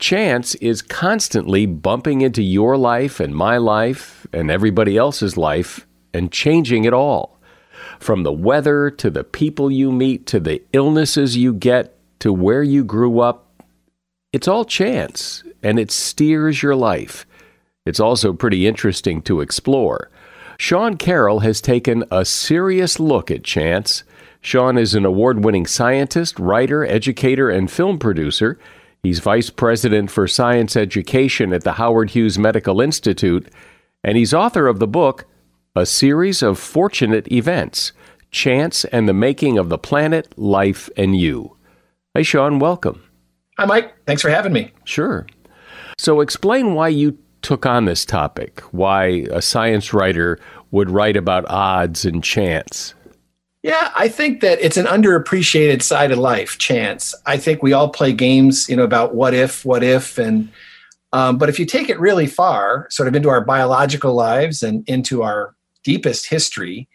[0.00, 6.32] Chance is constantly bumping into your life and my life and everybody else's life and
[6.32, 7.38] changing it all.
[8.00, 12.64] From the weather to the people you meet to the illnesses you get to where
[12.64, 13.62] you grew up,
[14.32, 17.24] it's all chance and it steers your life.
[17.86, 20.10] It's also pretty interesting to explore.
[20.58, 24.02] Sean Carroll has taken a serious look at chance.
[24.40, 28.58] Sean is an award winning scientist, writer, educator, and film producer.
[29.02, 33.48] He's vice president for science education at the Howard Hughes Medical Institute,
[34.02, 35.26] and he's author of the book,
[35.76, 37.92] A Series of Fortunate Events
[38.30, 41.56] Chance and the Making of the Planet, Life, and You.
[42.14, 43.02] Hey, Sean, welcome.
[43.58, 43.94] Hi, Mike.
[44.06, 44.72] Thanks for having me.
[44.84, 45.26] Sure.
[45.98, 50.36] So, explain why you took on this topic, why a science writer
[50.72, 52.92] would write about odds and chance.
[53.62, 57.14] Yeah, I think that it's an underappreciated side of life, chance.
[57.24, 60.48] I think we all play games, you know, about what if, what if, and
[61.12, 64.82] um, but if you take it really far, sort of into our biological lives and
[64.88, 65.54] into our
[65.84, 66.88] deepest history,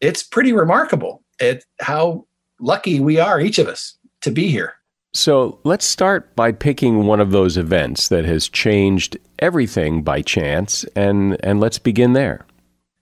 [0.00, 2.24] it's pretty remarkable at how
[2.60, 4.74] lucky we are, each of us, to be here.
[5.12, 10.84] So let's start by picking one of those events that has changed everything by chance,
[10.96, 12.44] and, and let's begin there.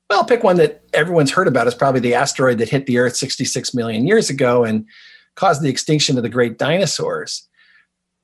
[0.09, 1.66] Well, pick one that everyone's heard about.
[1.66, 4.87] is probably the asteroid that hit the Earth 66 million years ago and
[5.35, 7.49] caused the extinction of the great dinosaurs.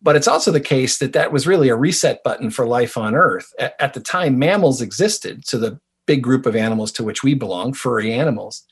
[0.00, 3.14] But it's also the case that that was really a reset button for life on
[3.14, 3.52] Earth.
[3.58, 7.34] At, at the time, mammals existed, so the big group of animals to which we
[7.34, 8.64] belong, furry animals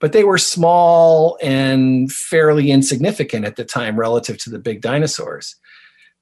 [0.00, 5.56] but they were small and fairly insignificant at the time relative to the big dinosaurs.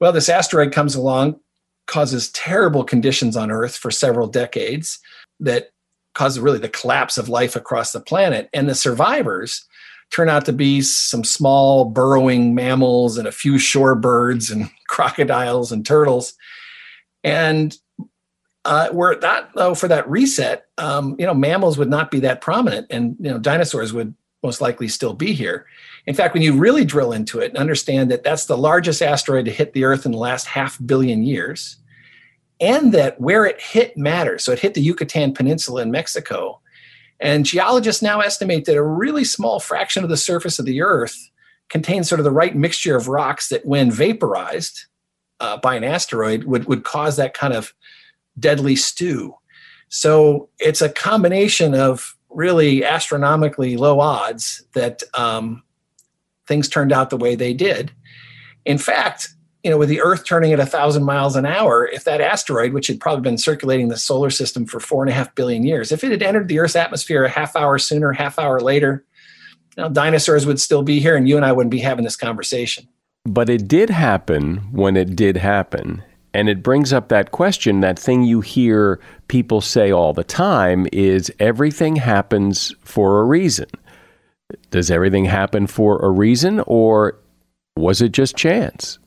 [0.00, 1.40] Well, this asteroid comes along,
[1.88, 5.00] causes terrible conditions on Earth for several decades
[5.40, 5.70] that
[6.14, 8.48] causes really the collapse of life across the planet.
[8.52, 9.66] And the survivors
[10.10, 15.84] turn out to be some small burrowing mammals and a few shorebirds and crocodiles and
[15.84, 16.34] turtles.
[17.24, 17.76] And
[18.64, 22.40] uh, were that though for that reset, um, you know, mammals would not be that
[22.40, 25.66] prominent, and you know, dinosaurs would most likely still be here.
[26.08, 29.44] In fact, when you really drill into it and understand that that's the largest asteroid
[29.44, 31.76] to hit the Earth in the last half billion years,
[32.60, 34.42] and that where it hit matters.
[34.42, 36.62] So it hit the Yucatan Peninsula in Mexico,
[37.20, 41.30] and geologists now estimate that a really small fraction of the surface of the Earth
[41.68, 44.86] contains sort of the right mixture of rocks that, when vaporized
[45.40, 47.74] uh, by an asteroid, would, would cause that kind of
[48.38, 49.34] deadly stew.
[49.90, 55.62] So it's a combination of really astronomically low odds that um,
[56.48, 57.92] things turned out the way they did.
[58.64, 59.28] In fact,
[59.62, 62.72] you know, with the Earth turning at a thousand miles an hour, if that asteroid,
[62.72, 65.92] which had probably been circulating the solar system for four and a half billion years,
[65.92, 69.04] if it had entered the Earth's atmosphere a half hour sooner, half hour later,
[69.76, 72.16] you know, dinosaurs would still be here, and you and I wouldn't be having this
[72.16, 72.88] conversation.
[73.24, 76.02] But it did happen when it did happen.
[76.34, 80.86] And it brings up that question, that thing you hear people say all the time
[80.92, 83.66] is everything happens for a reason.
[84.70, 87.18] Does everything happen for a reason, or
[87.76, 88.98] was it just chance?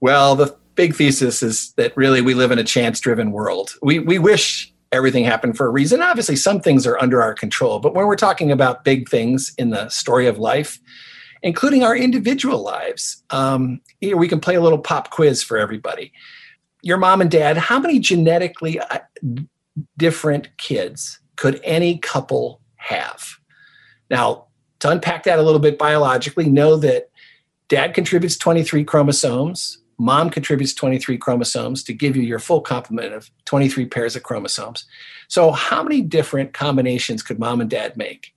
[0.00, 3.74] Well, the big thesis is that really we live in a chance driven world.
[3.82, 6.02] We, we wish everything happened for a reason.
[6.02, 9.70] Obviously, some things are under our control, but when we're talking about big things in
[9.70, 10.78] the story of life,
[11.42, 16.12] including our individual lives, um, here we can play a little pop quiz for everybody.
[16.82, 18.98] Your mom and dad, how many genetically uh,
[19.96, 23.36] different kids could any couple have?
[24.10, 24.48] Now,
[24.82, 27.08] to unpack that a little bit biologically, know that
[27.68, 33.30] dad contributes 23 chromosomes, mom contributes 23 chromosomes to give you your full complement of
[33.44, 34.84] 23 pairs of chromosomes.
[35.28, 38.34] So, how many different combinations could mom and dad make?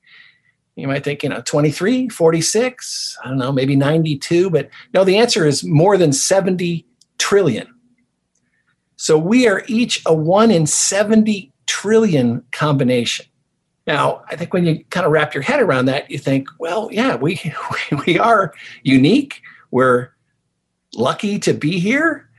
[0.75, 5.17] You might think, you know, 23, 46, I don't know, maybe 92, but no, the
[5.17, 6.85] answer is more than 70
[7.17, 7.73] trillion.
[8.97, 13.25] So, we are each a one in 70 trillion combination.
[13.87, 16.89] Now, I think when you kind of wrap your head around that, you think, well,
[16.91, 17.39] yeah, we
[18.05, 19.41] we are unique.
[19.71, 20.09] We're
[20.95, 22.29] lucky to be here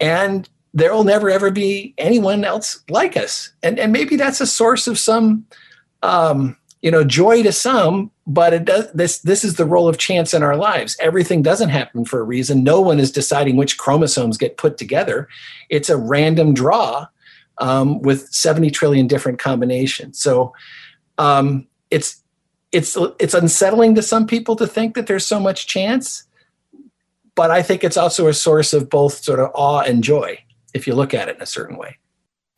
[0.00, 3.52] and there will never ever be anyone else like us.
[3.62, 5.46] And and maybe that's a source of some
[6.02, 9.98] um, you know joy to some but it does this this is the role of
[9.98, 10.96] chance in our lives.
[11.00, 12.64] Everything doesn't happen for a reason.
[12.64, 15.28] No one is deciding which chromosomes get put together.
[15.70, 17.06] It's a random draw
[17.58, 20.18] um, with 70 trillion different combinations.
[20.18, 20.52] So
[21.18, 22.22] um, it's
[22.72, 26.26] it's it's unsettling to some people to think that there's so much chance
[27.36, 30.42] but I think it's also a source of both sort of awe and joy
[30.74, 31.96] if you look at it in a certain way.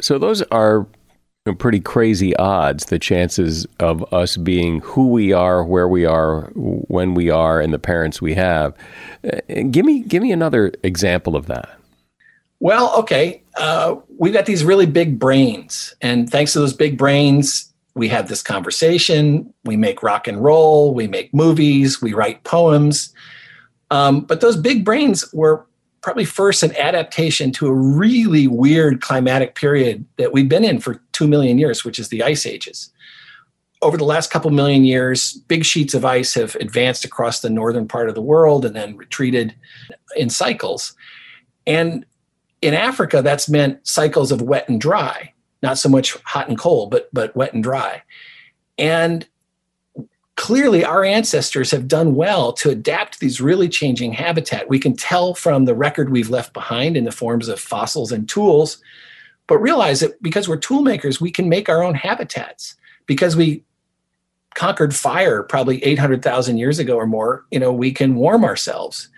[0.01, 0.87] So those are
[1.59, 7.15] pretty crazy odds the chances of us being who we are where we are when
[7.15, 8.75] we are and the parents we have
[9.25, 11.71] uh, give me give me another example of that
[12.61, 17.68] well okay uh, we've got these really big brains and thanks to those big brains
[17.99, 19.53] we have this conversation.
[19.65, 20.95] We make rock and roll.
[20.95, 22.01] We make movies.
[22.01, 23.13] We write poems.
[23.91, 25.67] Um, but those big brains were
[26.01, 31.03] probably first an adaptation to a really weird climatic period that we've been in for
[31.13, 32.91] two million years, which is the ice ages.
[33.83, 37.89] Over the last couple million years, big sheets of ice have advanced across the northern
[37.89, 39.55] part of the world and then retreated
[40.17, 40.95] in cycles.
[41.67, 42.07] And
[42.63, 45.33] in Africa, that's meant cycles of wet and dry,
[45.63, 48.03] not so much hot and cold, but but wet and dry.
[48.79, 49.27] And
[50.37, 54.69] clearly our ancestors have done well to adapt to these really changing habitat.
[54.69, 58.29] We can tell from the record we've left behind in the forms of fossils and
[58.29, 58.81] tools,
[59.49, 62.77] but realize that because we're tool makers, we can make our own habitats.
[63.07, 63.65] Because we
[64.55, 69.09] conquered fire probably 800,000 years ago or more, you know, we can warm ourselves.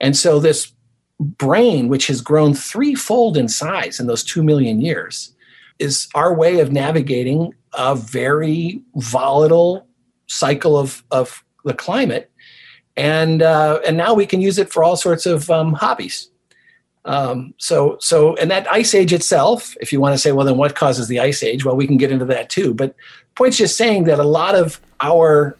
[0.00, 0.72] And so this
[1.18, 5.34] brain, which has grown threefold in size in those 2 million years,
[5.82, 9.86] is our way of navigating a very volatile
[10.26, 12.30] cycle of of the climate,
[12.96, 16.30] and uh, and now we can use it for all sorts of um, hobbies.
[17.04, 20.56] Um, so so and that ice age itself, if you want to say, well, then
[20.56, 21.64] what causes the ice age?
[21.64, 22.72] Well, we can get into that too.
[22.74, 22.94] But
[23.34, 25.56] point's just saying that a lot of our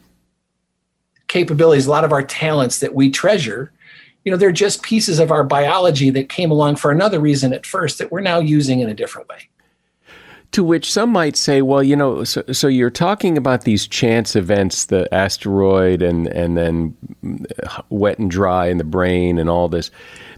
[1.27, 3.73] capabilities, a lot of our talents that we treasure,
[4.25, 7.67] you know, they're just pieces of our biology that came along for another reason at
[7.67, 9.49] first that we're now using in a different way.
[10.53, 14.37] To which some might say, well, you know, so, so you're talking about these chance
[14.37, 16.97] events, the asteroid and, and then
[17.63, 19.91] uh, wet and dry in the brain and all this,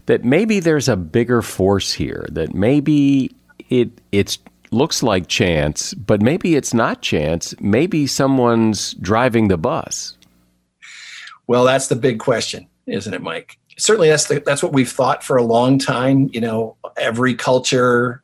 [0.05, 3.35] that maybe there's a bigger force here, that maybe
[3.69, 4.37] it it's
[4.71, 7.53] looks like chance, but maybe it's not chance.
[7.59, 10.17] Maybe someone's driving the bus.
[11.47, 13.57] Well, that's the big question, isn't it, Mike?
[13.77, 16.29] Certainly, that's the, that's what we've thought for a long time.
[16.31, 18.23] You know, every culture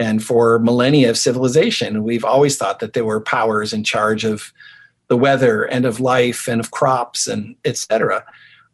[0.00, 2.02] and for millennia of civilization.
[2.02, 4.50] We've always thought that there were powers in charge of
[5.08, 8.24] the weather and of life and of crops and etc.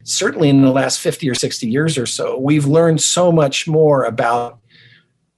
[0.03, 4.05] Certainly in the last 50 or 60 years or so, we've learned so much more
[4.05, 4.57] about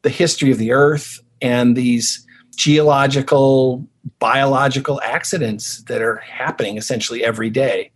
[0.04, 2.26] the history of the earth and these
[2.56, 3.84] geological,
[4.20, 7.92] biological accidents that are happening essentially every day.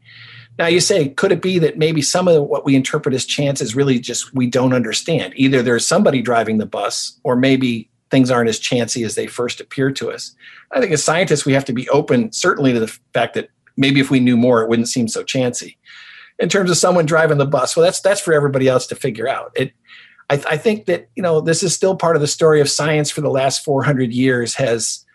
[0.60, 3.60] Now, you say, could it be that maybe some of what we interpret as chance
[3.60, 5.34] is really just we don't understand?
[5.36, 9.60] Either there's somebody driving the bus, or maybe things aren't as chancy as they first
[9.60, 10.36] appear to us.
[10.72, 13.99] I think as scientists, we have to be open, certainly, to the fact that maybe
[13.99, 15.78] if we knew more, it wouldn't seem so chancy.
[16.39, 19.28] In terms of someone driving the bus, well, that's that's for everybody else to figure
[19.28, 19.51] out.
[19.56, 19.74] It,
[20.30, 23.10] I, I think that you know this is still part of the story of science
[23.10, 25.06] for the last 400 years has,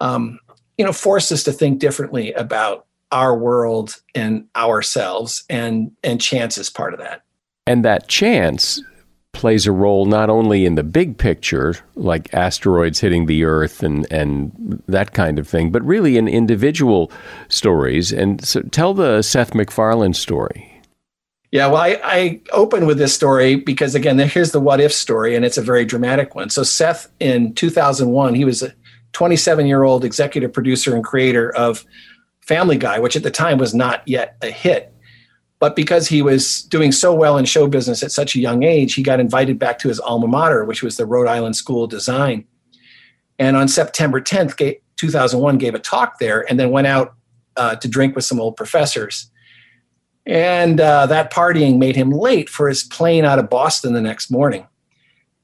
[0.00, 0.38] um,
[0.76, 6.58] you know, forced us to think differently about our world and ourselves and and chance
[6.58, 7.22] is part of that.
[7.66, 8.82] And that chance
[9.32, 14.10] plays a role not only in the big picture like asteroids hitting the earth and
[14.10, 17.12] and that kind of thing but really in individual
[17.48, 18.12] stories.
[18.12, 20.72] And so tell the Seth MacFarlane story.
[21.52, 25.36] Yeah, well, I, I, open with this story because, again, here's the what if story,
[25.36, 26.50] and it's a very dramatic one.
[26.50, 28.74] So, Seth, in 2001, he was a
[29.12, 31.86] 27 year old executive producer and creator of
[32.46, 34.92] Family Guy, which at the time was not yet a hit.
[35.58, 38.94] But because he was doing so well in show business at such a young age,
[38.94, 41.90] he got invited back to his alma mater, which was the Rhode Island School of
[41.90, 42.44] Design.
[43.38, 47.14] And on September 10th, 2001, gave a talk there and then went out
[47.56, 49.30] uh, to drink with some old professors.
[50.26, 54.30] And uh, that partying made him late for his plane out of Boston the next
[54.30, 54.66] morning.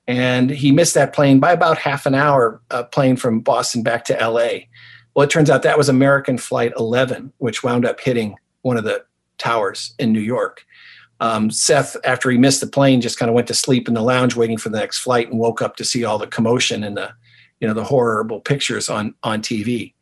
[0.06, 4.04] And he missed that plane by about half an hour, uh, plane from Boston back
[4.06, 4.66] to LA.
[5.14, 8.84] Well, it turns out that was American Flight 11, which wound up hitting one of
[8.84, 9.04] the
[9.38, 10.64] towers in New York.
[11.20, 14.02] Um, Seth, after he missed the plane, just kind of went to sleep in the
[14.02, 16.96] lounge waiting for the next flight and woke up to see all the commotion and
[16.96, 17.12] the,
[17.60, 19.94] you know, the horrible pictures on on TV.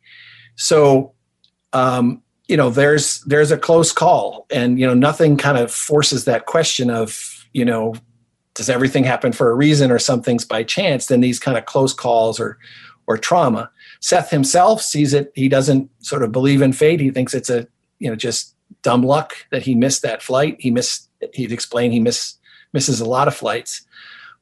[0.55, 1.13] So,
[1.73, 6.25] um, you know, there's there's a close call, and you know, nothing kind of forces
[6.25, 7.93] that question of, you know,
[8.55, 11.05] does everything happen for a reason or some things by chance?
[11.05, 12.57] Then these kind of close calls or
[13.05, 13.69] or trauma.
[14.01, 15.31] Seth himself sees it.
[15.35, 16.99] He doesn't sort of believe in fate.
[16.99, 17.67] He thinks it's a,
[17.99, 20.57] you know, just dumb luck that he missed that flight.
[20.59, 22.35] He missed, he'd explain he miss,
[22.73, 23.81] misses a lot of flights.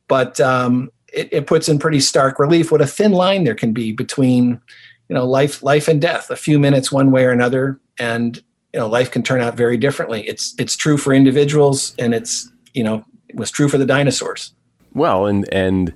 [0.07, 3.73] But um, it, it puts in pretty stark relief what a thin line there can
[3.73, 4.61] be between,
[5.09, 7.79] you know, life, life and death, a few minutes one way or another.
[7.99, 8.37] And,
[8.73, 10.27] you know, life can turn out very differently.
[10.27, 14.53] It's, it's true for individuals and it's, you know, it was true for the dinosaurs.
[14.93, 15.93] Well, and and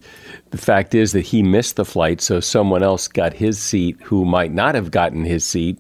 [0.54, 4.24] the fact is that he missed the flight, so someone else got his seat who
[4.24, 5.80] might not have gotten his seat.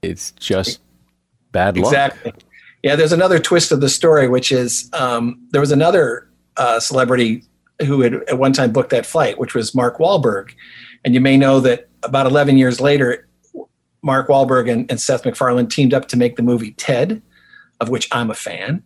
[0.00, 0.80] It's just
[1.50, 1.92] bad luck.
[1.92, 2.32] Exactly.
[2.84, 7.42] Yeah, there's another twist of the story, which is um, there was another uh, celebrity
[7.84, 10.52] who had at one time booked that flight, which was Mark Wahlberg.
[11.04, 13.26] And you may know that about 11 years later,
[14.02, 17.20] Mark Wahlberg and, and Seth MacFarlane teamed up to make the movie Ted,
[17.80, 18.84] of which I'm a fan.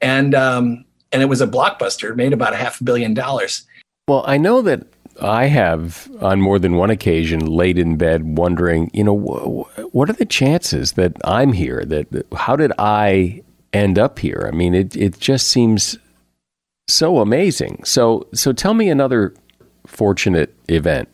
[0.00, 3.66] And um, and it was a blockbuster, made about a half a billion dollars.
[4.08, 4.86] Well, I know that
[5.20, 9.16] I have on more than one occasion laid in bed wondering, you know,
[9.92, 11.84] what are the chances that I'm here?
[11.84, 13.42] That how did I
[13.72, 14.48] end up here?
[14.50, 15.98] I mean, it it just seems
[16.88, 17.84] so amazing.
[17.84, 19.34] So so tell me another
[19.86, 21.08] fortunate event.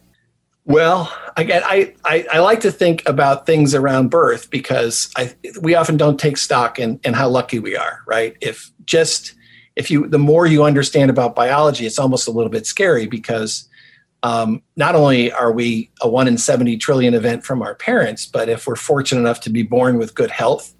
[0.67, 5.77] Well, again, I, I, I, like to think about things around birth because I, we
[5.77, 8.37] often don't take stock in, in how lucky we are, right?
[8.41, 9.36] If just
[9.77, 13.69] if you the more you understand about biology, it's almost a little bit scary because
[14.23, 18.49] um, not only are we a one in 70 trillion event from our parents, but
[18.49, 20.75] if we're fortunate enough to be born with good health,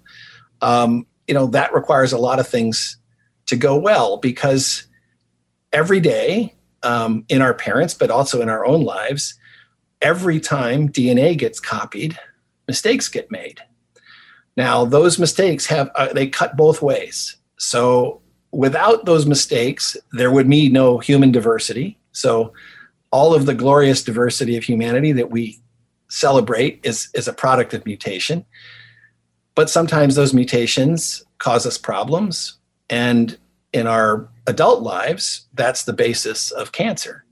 [0.61, 2.97] um, you know, that requires a lot of things
[3.45, 4.87] to go well because
[5.71, 9.37] every day um, in our parents, but also in our own lives,
[10.01, 12.17] every time DNA gets copied,
[12.67, 13.61] mistakes get made.
[14.55, 17.37] Now, those mistakes have, uh, they cut both ways.
[17.57, 18.21] So
[18.51, 21.97] without those mistakes, there would be no human diversity.
[22.11, 22.53] So,
[23.11, 25.59] all of the glorious diversity of humanity that we
[26.09, 28.45] celebrate is, is a product of mutation.
[29.55, 32.57] But sometimes those mutations cause us problems.
[32.89, 33.37] And
[33.73, 37.23] in our adult lives, that's the basis of cancer.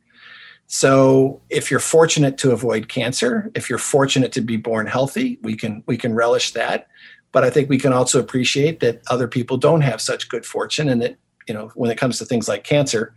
[0.68, 5.56] So if you're fortunate to avoid cancer, if you're fortunate to be born healthy, we
[5.56, 6.88] can we can relish that.
[7.36, 10.88] But I think we can also appreciate that other people don't have such good fortune,
[10.88, 11.18] and that
[11.50, 13.14] you know when it comes to things like cancer,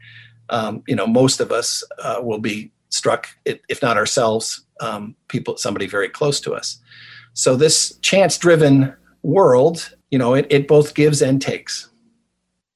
[0.50, 5.56] um, you know most of us uh, will be struck, if not ourselves, um, people
[5.56, 6.80] somebody very close to us.
[7.34, 8.92] So this chance-driven
[9.22, 11.88] world, you know, it, it both gives and takes.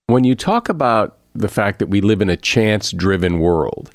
[0.07, 3.91] When you talk about the fact that we live in a chance-driven world,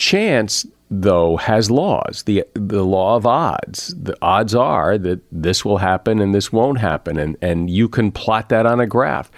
[0.00, 5.78] chance though has laws the the law of odds the odds are that this will
[5.78, 9.30] happen and this won't happen and and you can plot that on a graph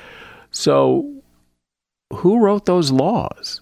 [0.50, 1.06] so
[2.14, 3.60] who wrote those laws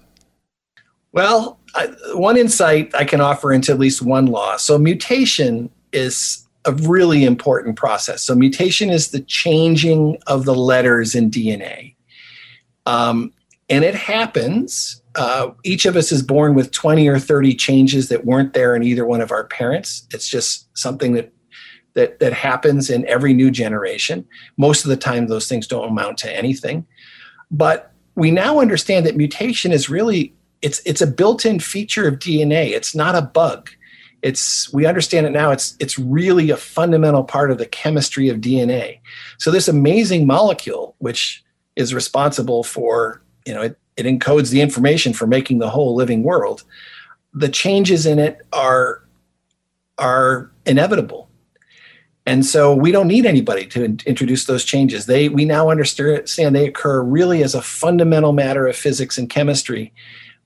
[1.12, 6.46] well I, one insight i can offer into at least one law so mutation is
[6.64, 8.22] a really important process.
[8.22, 11.94] So, mutation is the changing of the letters in DNA.
[12.86, 13.32] Um,
[13.68, 14.99] and it happens.
[15.16, 18.82] Uh, each of us is born with 20 or 30 changes that weren't there in
[18.82, 20.06] either one of our parents.
[20.12, 21.32] It's just something that
[21.94, 24.24] that that happens in every new generation.
[24.56, 26.86] Most of the time, those things don't amount to anything.
[27.50, 30.32] But we now understand that mutation is really
[30.62, 32.70] it's it's a built-in feature of DNA.
[32.70, 33.70] It's not a bug
[34.22, 38.38] it's we understand it now it's it's really a fundamental part of the chemistry of
[38.38, 38.98] dna
[39.38, 41.42] so this amazing molecule which
[41.76, 46.22] is responsible for you know it, it encodes the information for making the whole living
[46.22, 46.64] world.
[47.32, 49.04] The changes in it are
[49.98, 51.28] are inevitable.
[52.26, 55.06] And so we don't need anybody to in- introduce those changes.
[55.06, 59.92] They we now understand they occur really as a fundamental matter of physics and chemistry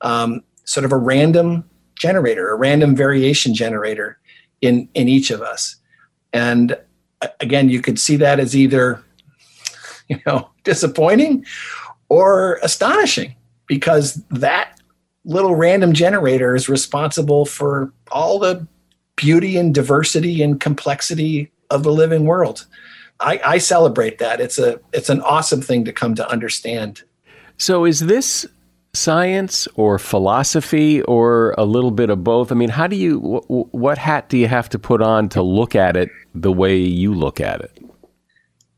[0.00, 4.18] um, sort of a random generator, a random variation generator
[4.60, 5.76] in, in each of us.
[6.32, 6.76] And
[7.40, 9.02] again, you could see that as either,
[10.08, 11.44] you know, disappointing
[12.08, 13.34] or astonishing
[13.66, 14.80] because that
[15.24, 18.66] little random generator is responsible for all the
[19.16, 22.66] beauty and diversity and complexity of the living world.
[23.20, 24.40] I, I, celebrate that.
[24.40, 27.04] It's a it's an awesome thing to come to understand.
[27.56, 28.44] So is this
[28.94, 32.50] science or philosophy or a little bit of both?
[32.50, 35.74] I mean, how do you, what hat do you have to put on to look
[35.74, 37.78] at it the way you look at it?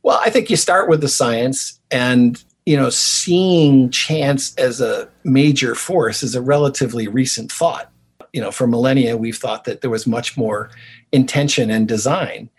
[0.02, 5.08] Well, I think you start with the science and, you know, seeing chance as a
[5.24, 7.90] major force is a relatively recent thought.
[8.32, 10.70] You know, for millennia, we've thought that there was much more
[11.12, 12.50] intention and design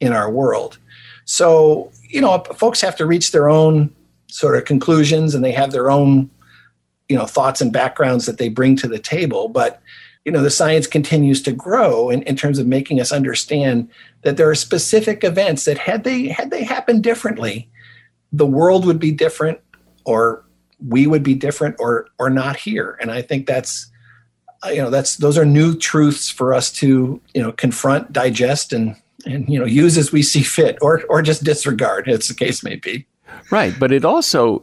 [0.00, 0.78] in our world.
[1.24, 3.92] So, you know, folks have to reach their own
[4.28, 6.30] sort of conclusions and they have their own
[7.08, 9.80] you know thoughts and backgrounds that they bring to the table but
[10.24, 13.88] you know the science continues to grow in, in terms of making us understand
[14.22, 17.68] that there are specific events that had they had they happened differently
[18.36, 19.58] the world would be different
[20.04, 20.44] or
[20.86, 22.98] we would be different or or not here.
[23.00, 23.90] And i think that's
[24.64, 28.72] uh, you know that's those are new truths for us to you know confront digest
[28.72, 32.34] and and you know use as we see fit or or just disregard as the
[32.34, 33.06] case may be.
[33.50, 33.74] Right.
[33.78, 34.62] But it also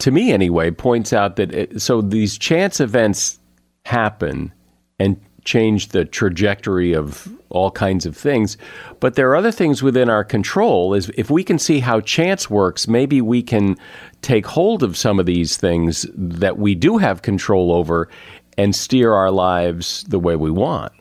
[0.00, 3.38] to me anyway, points out that it, so these chance events
[3.84, 4.52] happen
[4.98, 8.58] and change the trajectory of all kinds of things.
[9.00, 10.92] But there are other things within our control.
[10.92, 13.76] Is if we can see how chance works, maybe we can
[14.20, 18.10] take hold of some of these things that we do have control over
[18.58, 20.92] and steer our lives the way we want.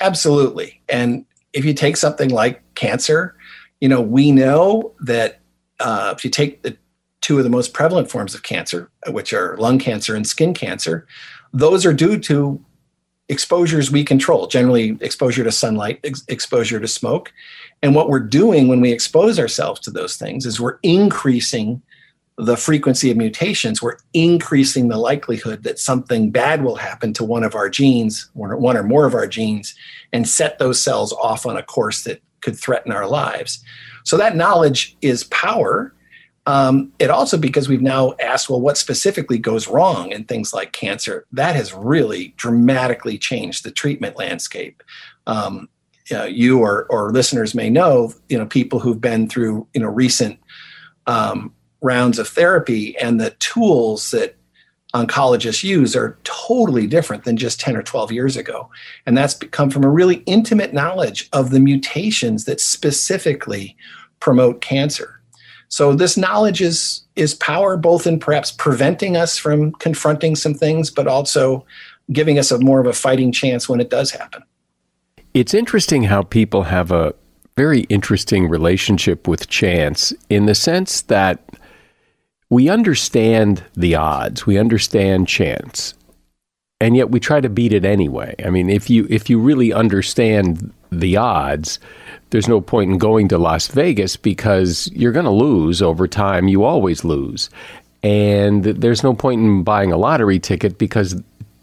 [0.00, 0.80] Absolutely.
[0.88, 3.34] And if you take something like cancer,
[3.80, 5.40] you know, we know that
[5.80, 6.76] uh, if you take the
[7.20, 11.06] two of the most prevalent forms of cancer, which are lung cancer and skin cancer,
[11.52, 12.64] those are due to
[13.28, 17.32] exposures we control, generally exposure to sunlight, ex- exposure to smoke.
[17.82, 21.82] And what we're doing when we expose ourselves to those things is we're increasing
[22.36, 27.44] the frequency of mutations, we're increasing the likelihood that something bad will happen to one
[27.44, 29.74] of our genes, one or more of our genes,
[30.12, 33.62] and set those cells off on a course that could threaten our lives.
[34.02, 35.93] So that knowledge is power
[36.46, 40.72] um, it also because we've now asked, well, what specifically goes wrong in things like
[40.72, 41.26] cancer?
[41.32, 44.82] That has really dramatically changed the treatment landscape.
[45.26, 45.68] Um,
[46.10, 49.80] you, know, you or, or listeners may know, you know, people who've been through, you
[49.80, 50.38] know, recent
[51.06, 54.36] um, rounds of therapy and the tools that
[54.94, 58.70] oncologists use are totally different than just 10 or 12 years ago.
[59.06, 63.76] And that's come from a really intimate knowledge of the mutations that specifically
[64.20, 65.20] promote cancer.
[65.68, 70.90] So this knowledge is is power both in perhaps preventing us from confronting some things,
[70.90, 71.64] but also
[72.12, 74.42] giving us a more of a fighting chance when it does happen.
[75.32, 77.14] It's interesting how people have a
[77.56, 81.40] very interesting relationship with chance in the sense that
[82.50, 85.94] we understand the odds, we understand chance,
[86.80, 88.34] and yet we try to beat it anyway.
[88.44, 91.78] I mean, if you if you really understand the odds,
[92.34, 96.48] there's no point in going to Las Vegas because you're going to lose over time.
[96.48, 97.48] You always lose.
[98.02, 101.14] And there's no point in buying a lottery ticket because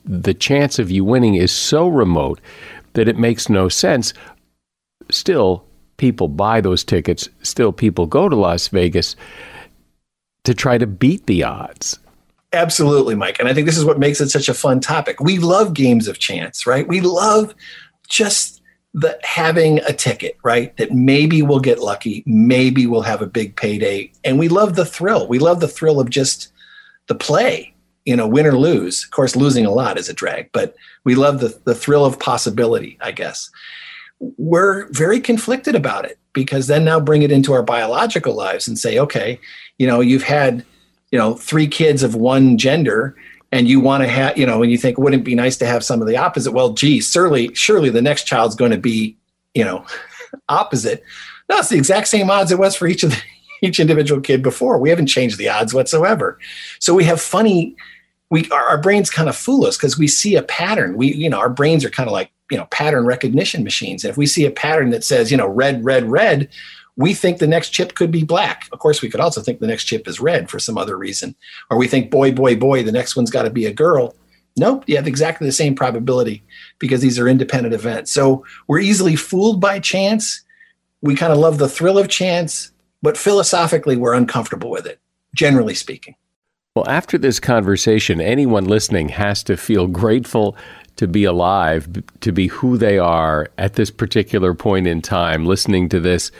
[0.05, 2.39] the chance of you winning is so remote
[2.93, 4.13] that it makes no sense.
[5.09, 5.65] Still,
[5.97, 7.27] people buy those tickets.
[7.43, 9.17] Still, people go to Las Vegas
[10.45, 11.99] to try to beat the odds.
[12.53, 13.39] Absolutely, Mike.
[13.39, 15.19] And I think this is what makes it such a fun topic.
[15.19, 16.87] We love games of chance, right?
[16.87, 17.53] We love
[18.07, 18.60] just
[18.93, 20.75] the having a ticket, right?
[20.77, 24.11] That maybe we'll get lucky, maybe we'll have a big payday.
[24.23, 25.27] And we love the thrill.
[25.27, 26.51] We love the thrill of just
[27.07, 27.73] the play,
[28.05, 29.03] you know, win or lose.
[29.05, 30.75] Of course, losing a lot is a drag, but
[31.05, 33.49] we love the, the thrill of possibility, I guess.
[34.37, 38.77] we're very conflicted about it because then now bring it into our biological lives and
[38.77, 39.39] say, okay,
[39.77, 40.65] you know, you've had,
[41.11, 43.15] you know, three kids of one gender
[43.51, 45.65] and you want to have, you know, and you think, wouldn't it be nice to
[45.65, 46.51] have some of the opposite?
[46.51, 49.17] Well, gee, surely, surely the next child's going to be,
[49.53, 49.85] you know,
[50.49, 51.03] opposite.
[51.49, 53.21] No, it's the exact same odds it was for each of the,
[53.61, 54.77] each individual kid before.
[54.77, 56.39] We haven't changed the odds whatsoever.
[56.79, 57.75] So we have funny,
[58.29, 60.95] we our, our brains kind of fool us because we see a pattern.
[60.95, 64.03] We, you know, our brains are kind of like, you know, pattern recognition machines.
[64.03, 66.49] And if we see a pattern that says, you know, red, red, red,
[67.01, 68.67] we think the next chip could be black.
[68.71, 71.35] Of course, we could also think the next chip is red for some other reason.
[71.69, 74.15] Or we think, boy, boy, boy, the next one's got to be a girl.
[74.57, 76.43] Nope, you have exactly the same probability
[76.77, 78.11] because these are independent events.
[78.11, 80.43] So we're easily fooled by chance.
[81.01, 82.71] We kind of love the thrill of chance,
[83.01, 84.99] but philosophically, we're uncomfortable with it,
[85.33, 86.15] generally speaking.
[86.75, 90.55] Well, after this conversation, anyone listening has to feel grateful
[91.01, 91.89] to be alive,
[92.19, 96.31] to be who they are at this particular point in time, listening to this.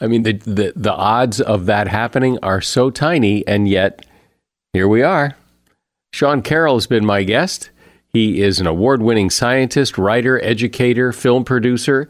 [0.00, 4.06] I mean, the, the, the odds of that happening are so tiny, and yet
[4.72, 5.36] here we are.
[6.14, 7.68] Sean Carroll has been my guest.
[8.08, 12.08] He is an award winning scientist, writer, educator, film producer,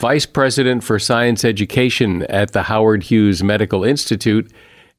[0.00, 4.50] vice president for science education at the Howard Hughes Medical Institute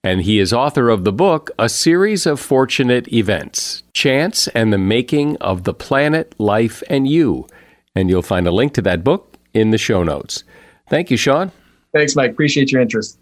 [0.03, 4.77] and he is author of the book A Series of Fortunate Events Chance and the
[4.77, 7.47] Making of the Planet, Life, and You.
[7.95, 10.43] And you'll find a link to that book in the show notes.
[10.89, 11.51] Thank you, Sean.
[11.93, 12.31] Thanks, Mike.
[12.31, 13.19] Appreciate your interest.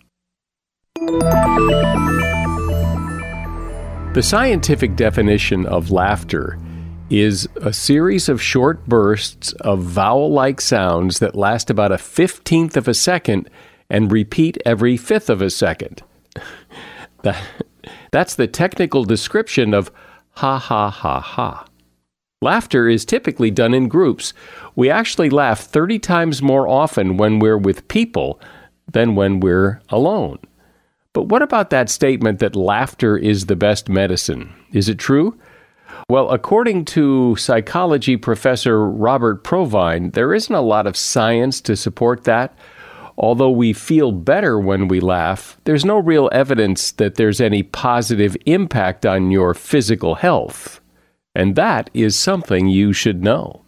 [4.13, 6.57] The scientific definition of laughter
[7.09, 12.75] is a series of short bursts of vowel like sounds that last about a fifteenth
[12.77, 13.49] of a second
[13.89, 16.01] and repeat every fifth of a second.
[17.25, 17.43] That,
[18.11, 19.91] that's the technical description of
[20.33, 21.65] ha ha ha ha.
[22.39, 24.31] Laughter is typically done in groups.
[24.75, 28.39] We actually laugh 30 times more often when we're with people
[28.91, 30.37] than when we're alone.
[31.13, 34.53] But what about that statement that laughter is the best medicine?
[34.71, 35.35] Is it true?
[36.07, 42.25] Well, according to psychology professor Robert Provine, there isn't a lot of science to support
[42.25, 42.55] that.
[43.17, 48.35] Although we feel better when we laugh, there's no real evidence that there's any positive
[48.45, 50.81] impact on your physical health.
[51.33, 53.63] And that is something you should know.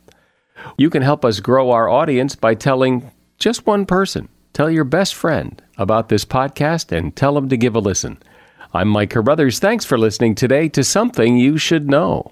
[0.78, 4.28] You can help us grow our audience by telling just one person.
[4.54, 8.18] Tell your best friend about this podcast and tell them to give a listen.
[8.74, 9.60] I'm Mike Carruthers.
[9.60, 12.32] Thanks for listening today to Something You Should Know.